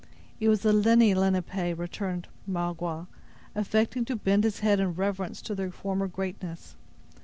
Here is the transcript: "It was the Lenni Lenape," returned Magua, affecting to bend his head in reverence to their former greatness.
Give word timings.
"It 0.39 0.49
was 0.49 0.61
the 0.61 0.73
Lenni 0.73 1.13
Lenape," 1.13 1.77
returned 1.77 2.27
Magua, 2.49 3.05
affecting 3.53 4.03
to 4.05 4.15
bend 4.15 4.43
his 4.45 4.61
head 4.61 4.79
in 4.79 4.95
reverence 4.95 5.43
to 5.43 5.53
their 5.53 5.69
former 5.69 6.07
greatness. 6.07 6.75